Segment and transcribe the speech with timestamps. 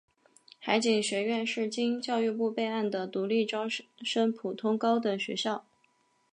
[0.59, 5.63] 海警学院是经教育部备案的独立招生普通高等学校。